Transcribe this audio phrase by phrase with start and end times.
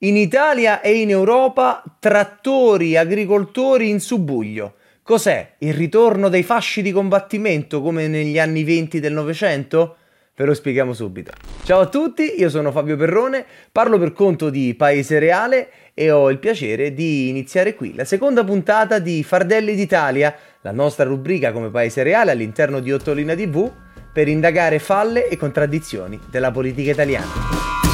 [0.00, 4.74] In Italia e in Europa trattori, agricoltori in subbuglio.
[5.02, 5.54] Cos'è?
[5.60, 9.96] Il ritorno dei fasci di combattimento come negli anni 20 del Novecento?
[10.36, 11.32] Ve lo spieghiamo subito.
[11.64, 16.28] Ciao a tutti, io sono Fabio Perrone, parlo per conto di Paese Reale e ho
[16.28, 21.70] il piacere di iniziare qui la seconda puntata di Fardelli d'Italia, la nostra rubrica come
[21.70, 23.72] Paese Reale all'interno di Ottolina TV
[24.12, 27.85] per indagare falle e contraddizioni della politica italiana.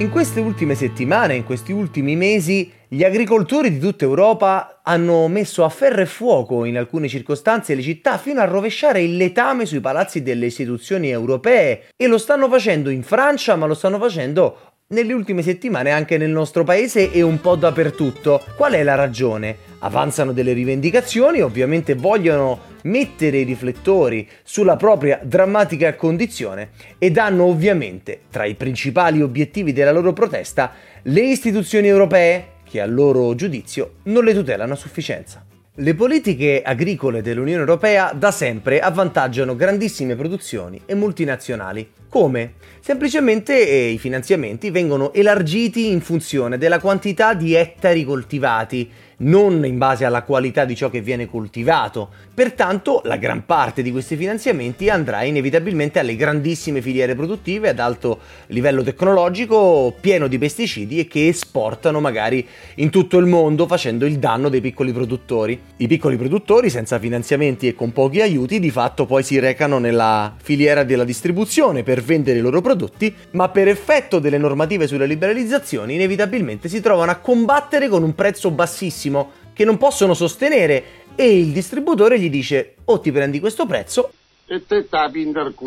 [0.00, 5.62] In queste ultime settimane, in questi ultimi mesi, gli agricoltori di tutta Europa hanno messo
[5.62, 9.80] a ferro e fuoco in alcune circostanze le città fino a rovesciare il letame sui
[9.80, 11.88] palazzi delle istituzioni europee.
[11.94, 16.30] E lo stanno facendo in Francia, ma lo stanno facendo nelle ultime settimane anche nel
[16.30, 18.42] nostro paese e un po' dappertutto.
[18.56, 19.56] Qual è la ragione?
[19.80, 28.22] Avanzano delle rivendicazioni, ovviamente vogliono mettere i riflettori sulla propria drammatica condizione e danno ovviamente
[28.30, 34.24] tra i principali obiettivi della loro protesta le istituzioni europee che a loro giudizio non
[34.24, 35.44] le tutelano a sufficienza.
[35.74, 41.99] Le politiche agricole dell'Unione Europea da sempre avvantaggiano grandissime produzioni e multinazionali.
[42.10, 42.54] Come?
[42.80, 49.78] Semplicemente eh, i finanziamenti vengono elargiti in funzione della quantità di ettari coltivati non in
[49.78, 52.08] base alla qualità di ciò che viene coltivato.
[52.32, 58.18] Pertanto la gran parte di questi finanziamenti andrà inevitabilmente alle grandissime filiere produttive ad alto
[58.46, 64.18] livello tecnologico, pieno di pesticidi e che esportano magari in tutto il mondo facendo il
[64.18, 65.60] danno dei piccoli produttori.
[65.76, 70.34] I piccoli produttori senza finanziamenti e con pochi aiuti di fatto poi si recano nella
[70.40, 75.94] filiera della distribuzione per vendere i loro prodotti, ma per effetto delle normative sulle liberalizzazioni
[75.94, 80.84] inevitabilmente si trovano a combattere con un prezzo bassissimo che non possono sostenere
[81.14, 84.12] e il distributore gli dice o ti prendi questo prezzo
[84.46, 85.66] e te tapi in cu-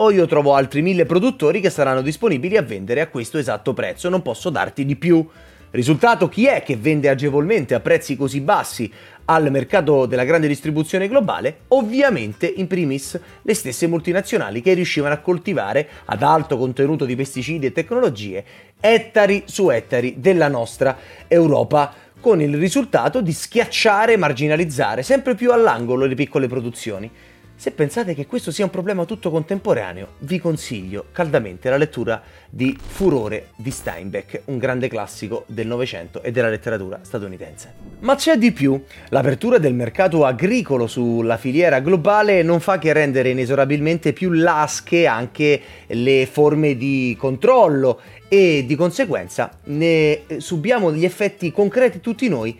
[0.00, 4.08] o io trovo altri mille produttori che saranno disponibili a vendere a questo esatto prezzo,
[4.08, 5.26] non posso darti di più.
[5.70, 8.90] Risultato chi è che vende agevolmente a prezzi così bassi
[9.26, 11.58] al mercato della grande distribuzione globale?
[11.68, 17.66] Ovviamente in primis le stesse multinazionali che riuscivano a coltivare ad alto contenuto di pesticidi
[17.66, 18.44] e tecnologie
[18.80, 20.96] ettari su ettari della nostra
[21.28, 27.10] Europa con il risultato di schiacciare e marginalizzare sempre più all'angolo le piccole produzioni.
[27.58, 32.78] Se pensate che questo sia un problema tutto contemporaneo, vi consiglio caldamente la lettura di
[32.80, 37.74] Furore di Steinbeck, un grande classico del Novecento e della letteratura statunitense.
[37.98, 38.80] Ma c'è di più.
[39.08, 45.60] L'apertura del mercato agricolo sulla filiera globale non fa che rendere inesorabilmente più lasche anche
[45.88, 52.56] le forme di controllo e di conseguenza ne subiamo gli effetti concreti tutti noi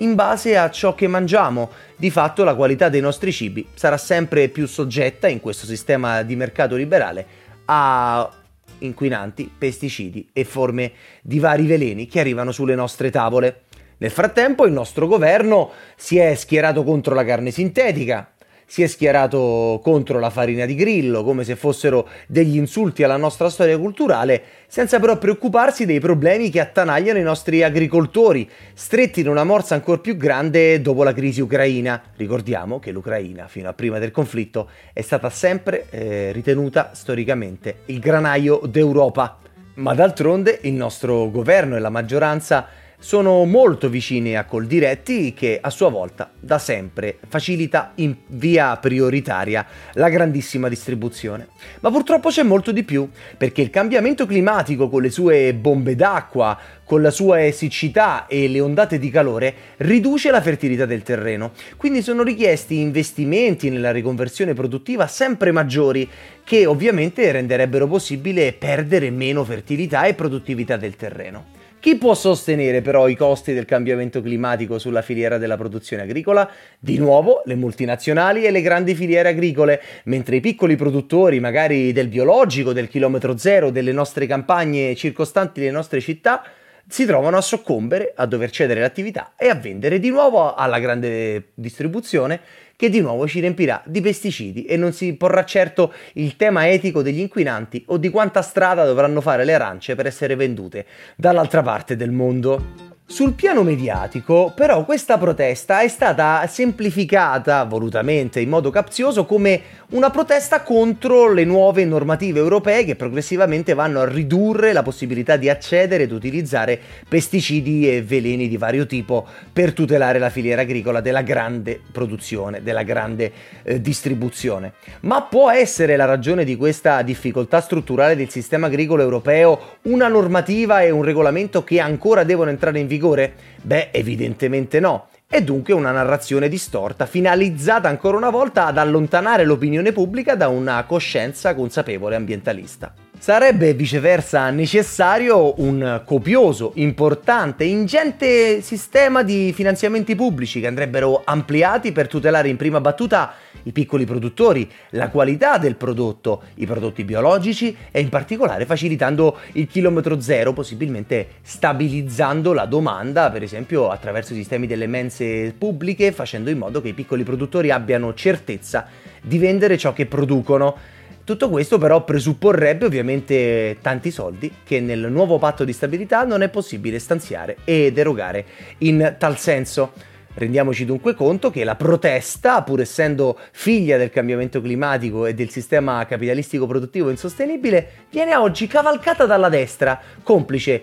[0.00, 1.70] in base a ciò che mangiamo.
[1.96, 6.36] Di fatto la qualità dei nostri cibi sarà sempre più soggetta in questo sistema di
[6.36, 7.26] mercato liberale
[7.66, 8.30] a
[8.78, 13.62] inquinanti, pesticidi e forme di vari veleni che arrivano sulle nostre tavole.
[13.98, 18.32] Nel frattempo il nostro governo si è schierato contro la carne sintetica,
[18.70, 23.50] si è schierato contro la farina di grillo, come se fossero degli insulti alla nostra
[23.50, 29.42] storia culturale, senza però preoccuparsi dei problemi che attanagliano i nostri agricoltori, stretti in una
[29.42, 32.00] morsa ancora più grande dopo la crisi ucraina.
[32.14, 37.98] Ricordiamo che l'Ucraina, fino a prima del conflitto, è stata sempre eh, ritenuta storicamente il
[37.98, 39.38] granaio d'Europa.
[39.74, 42.68] Ma d'altronde il nostro governo e la maggioranza
[43.02, 49.66] sono molto vicini a Coldiretti che a sua volta da sempre facilita in via prioritaria
[49.94, 51.48] la grandissima distribuzione.
[51.80, 56.58] Ma purtroppo c'è molto di più, perché il cambiamento climatico con le sue bombe d'acqua,
[56.84, 61.52] con la sua siccità e le ondate di calore riduce la fertilità del terreno.
[61.78, 66.06] Quindi sono richiesti investimenti nella riconversione produttiva sempre maggiori
[66.44, 71.58] che ovviamente renderebbero possibile perdere meno fertilità e produttività del terreno.
[71.80, 76.46] Chi può sostenere però i costi del cambiamento climatico sulla filiera della produzione agricola?
[76.78, 82.08] Di nuovo le multinazionali e le grandi filiere agricole, mentre i piccoli produttori, magari del
[82.08, 86.42] biologico, del chilometro zero, delle nostre campagne circostanti le nostre città,
[86.90, 91.52] si trovano a soccombere, a dover cedere l'attività e a vendere di nuovo alla grande
[91.54, 92.40] distribuzione
[92.74, 97.02] che di nuovo ci riempirà di pesticidi e non si porrà certo il tema etico
[97.02, 100.84] degli inquinanti o di quanta strada dovranno fare le arance per essere vendute
[101.14, 102.89] dall'altra parte del mondo.
[103.10, 109.60] Sul piano mediatico, però, questa protesta è stata semplificata volutamente in modo capzioso come
[109.90, 115.48] una protesta contro le nuove normative europee che progressivamente vanno a ridurre la possibilità di
[115.48, 116.78] accedere ed utilizzare
[117.08, 122.84] pesticidi e veleni di vario tipo per tutelare la filiera agricola della grande produzione, della
[122.84, 123.32] grande
[123.64, 124.74] eh, distribuzione.
[125.00, 130.82] Ma può essere la ragione di questa difficoltà strutturale del sistema agricolo europeo una normativa
[130.82, 132.98] e un regolamento che ancora devono entrare in vigore?
[133.00, 133.32] Vigore?
[133.62, 135.08] Beh, evidentemente no.
[135.26, 140.84] È dunque una narrazione distorta, finalizzata ancora una volta ad allontanare l'opinione pubblica da una
[140.84, 142.92] coscienza consapevole ambientalista.
[143.20, 152.08] Sarebbe viceversa necessario un copioso, importante, ingente sistema di finanziamenti pubblici che andrebbero ampliati per
[152.08, 153.34] tutelare in prima battuta
[153.64, 159.66] i piccoli produttori, la qualità del prodotto, i prodotti biologici e in particolare facilitando il
[159.66, 166.48] chilometro zero, possibilmente stabilizzando la domanda, per esempio attraverso i sistemi delle mense pubbliche, facendo
[166.48, 168.86] in modo che i piccoli produttori abbiano certezza
[169.20, 170.98] di vendere ciò che producono
[171.30, 176.48] tutto questo però presupporrebbe ovviamente tanti soldi che nel nuovo patto di stabilità non è
[176.48, 178.44] possibile stanziare ed erogare
[178.78, 179.92] in tal senso.
[180.34, 186.04] Rendiamoci dunque conto che la protesta, pur essendo figlia del cambiamento climatico e del sistema
[186.04, 190.82] capitalistico produttivo insostenibile, viene oggi cavalcata dalla destra, complice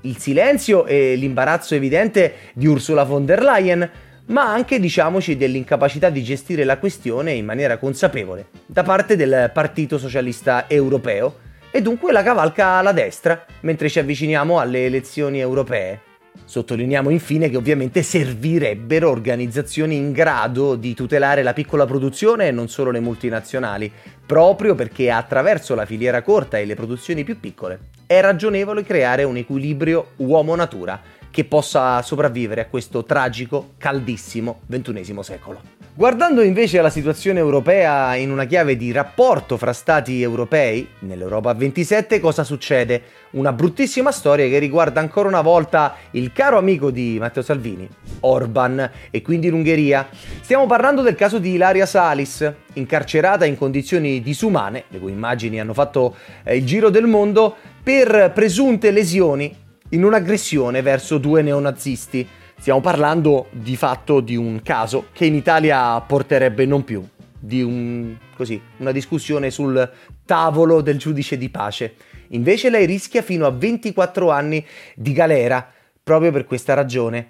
[0.00, 3.90] il silenzio e l'imbarazzo evidente di Ursula von der Leyen,
[4.26, 9.98] ma anche diciamoci dell'incapacità di gestire la questione in maniera consapevole da parte del Partito
[9.98, 11.40] Socialista Europeo
[11.70, 16.00] e dunque la cavalca alla destra mentre ci avviciniamo alle elezioni europee.
[16.44, 22.68] Sottolineiamo infine che ovviamente servirebbero organizzazioni in grado di tutelare la piccola produzione e non
[22.68, 23.90] solo le multinazionali,
[24.24, 29.36] proprio perché attraverso la filiera corta e le produzioni più piccole è ragionevole creare un
[29.36, 31.00] equilibrio uomo-natura
[31.34, 35.60] che possa sopravvivere a questo tragico, caldissimo XXI secolo.
[35.96, 42.20] Guardando invece alla situazione europea in una chiave di rapporto fra stati europei, nell'Europa 27
[42.20, 43.02] cosa succede?
[43.30, 47.88] Una bruttissima storia che riguarda ancora una volta il caro amico di Matteo Salvini,
[48.20, 50.08] Orban, e quindi l'Ungheria.
[50.40, 55.74] Stiamo parlando del caso di Ilaria Salis, incarcerata in condizioni disumane, le cui immagini hanno
[55.74, 56.14] fatto
[56.44, 59.62] eh, il giro del mondo, per presunte lesioni
[59.94, 62.26] in un'aggressione verso due neonazisti.
[62.58, 67.06] Stiamo parlando di fatto di un caso che in Italia porterebbe non più
[67.38, 69.90] di un, così, una discussione sul
[70.24, 71.94] tavolo del giudice di pace.
[72.28, 74.64] Invece lei rischia fino a 24 anni
[74.94, 75.68] di galera
[76.02, 77.28] proprio per questa ragione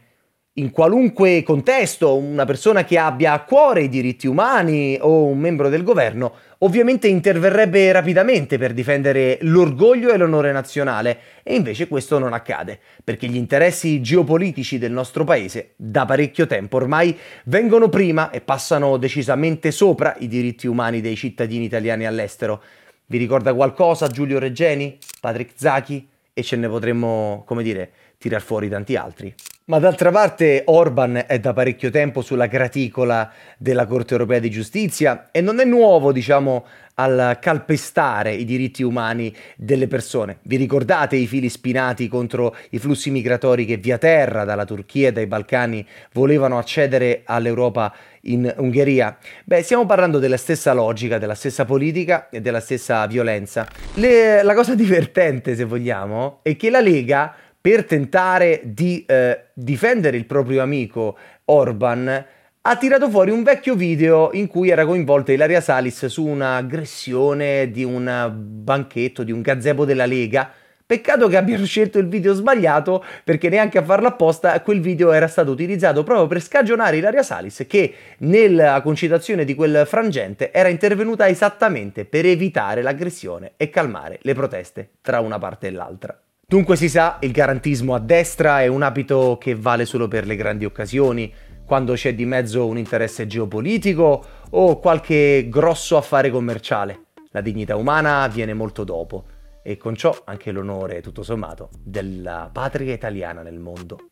[0.57, 5.69] in qualunque contesto, una persona che abbia a cuore i diritti umani o un membro
[5.69, 12.33] del governo, ovviamente interverrebbe rapidamente per difendere l'orgoglio e l'onore nazionale, e invece questo non
[12.33, 18.41] accade, perché gli interessi geopolitici del nostro paese da parecchio tempo ormai vengono prima e
[18.41, 22.63] passano decisamente sopra i diritti umani dei cittadini italiani all'estero.
[23.07, 26.09] Vi ricorda qualcosa Giulio Reggeni, Patrick Zachi?
[26.33, 29.35] E ce ne potremmo, come dire, tirar fuori tanti altri.
[29.67, 35.29] Ma d'altra parte Orban è da parecchio tempo sulla graticola della Corte europea di giustizia
[35.31, 36.67] e non è nuovo, diciamo,
[36.97, 40.37] al calpestare i diritti umani delle persone.
[40.43, 45.13] Vi ricordate i fili spinati contro i flussi migratori che via terra dalla Turchia e
[45.13, 47.91] dai Balcani volevano accedere all'Europa
[48.25, 49.17] in Ungheria?
[49.45, 53.67] Beh, stiamo parlando della stessa logica, della stessa politica e della stessa violenza.
[53.95, 57.35] Le, la cosa divertente, se vogliamo, è che la Lega
[57.65, 61.17] per tentare di eh, difendere il proprio amico
[61.47, 62.27] Orban,
[62.61, 67.83] ha tirato fuori un vecchio video in cui era coinvolta Ilaria Salis su un'aggressione di
[67.83, 70.53] un banchetto, di un gazebo della Lega.
[70.85, 75.27] Peccato che abbiano scelto il video sbagliato perché neanche a farlo apposta quel video era
[75.27, 81.27] stato utilizzato proprio per scagionare Ilaria Salis che nella concitazione di quel frangente era intervenuta
[81.29, 86.24] esattamente per evitare l'aggressione e calmare le proteste tra una parte e l'altra.
[86.55, 90.37] Dunque si sa, il garantismo a destra è un abito che vale solo per le
[90.37, 91.35] grandi occasioni,
[91.67, 97.07] quando c'è di mezzo un interesse geopolitico o qualche grosso affare commerciale.
[97.33, 99.25] La dignità umana viene molto dopo
[99.65, 104.11] e con ciò anche l'onore, tutto sommato, della patria italiana nel mondo.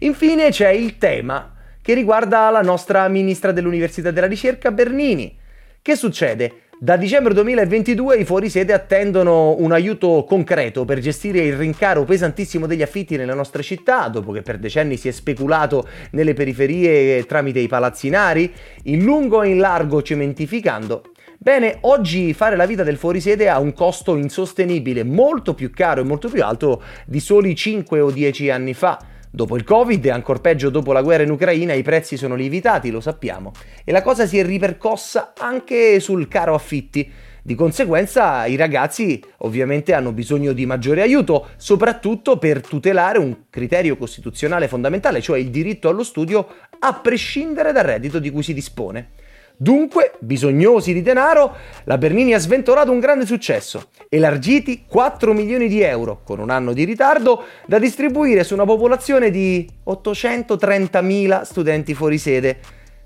[0.00, 5.38] Infine c'è il tema che riguarda la nostra ministra dell'Università della Ricerca Bernini.
[5.80, 6.62] Che succede?
[6.80, 12.82] Da dicembre 2022 i fuorisede attendono un aiuto concreto per gestire il rincaro pesantissimo degli
[12.82, 17.66] affitti nelle nostre città, dopo che per decenni si è speculato nelle periferie tramite i
[17.66, 18.52] palazzinari,
[18.84, 21.02] in lungo e in largo cementificando.
[21.36, 26.04] Bene, oggi fare la vita del fuorisede ha un costo insostenibile, molto più caro e
[26.04, 30.38] molto più alto di soli 5 o 10 anni fa Dopo il Covid e ancora
[30.38, 33.52] peggio dopo la guerra in Ucraina i prezzi sono lievitati, lo sappiamo,
[33.84, 37.10] e la cosa si è ripercossa anche sul caro affitti.
[37.42, 43.96] Di conseguenza i ragazzi ovviamente hanno bisogno di maggiore aiuto, soprattutto per tutelare un criterio
[43.96, 46.46] costituzionale fondamentale, cioè il diritto allo studio
[46.78, 49.10] a prescindere dal reddito di cui si dispone.
[49.60, 55.80] Dunque, bisognosi di denaro, la Bernini ha sventolato un grande successo, elargiti 4 milioni di
[55.80, 62.18] euro, con un anno di ritardo, da distribuire su una popolazione di 830.000 studenti fuori
[62.18, 62.58] sede.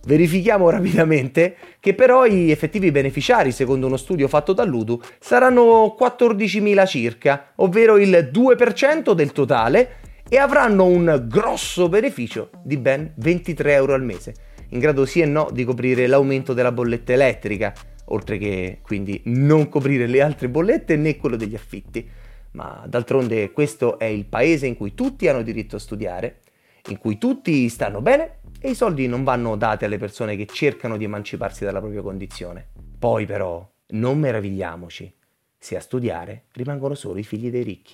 [0.05, 7.53] Verifichiamo rapidamente che però gli effettivi beneficiari, secondo uno studio fatto dall'UDU, saranno 14.000 circa,
[7.57, 9.97] ovvero il 2% del totale,
[10.29, 14.35] e avranno un grosso beneficio di ben 23 euro al mese
[14.73, 17.73] in grado sì e no di coprire l'aumento della bolletta elettrica,
[18.07, 22.09] oltre che quindi non coprire le altre bollette né quello degli affitti.
[22.53, 26.41] Ma d'altronde questo è il paese in cui tutti hanno diritto a studiare,
[26.89, 30.97] in cui tutti stanno bene e i soldi non vanno dati alle persone che cercano
[30.97, 32.69] di emanciparsi dalla propria condizione.
[32.99, 35.13] Poi però non meravigliamoci
[35.59, 37.93] se a studiare rimangono solo i figli dei ricchi.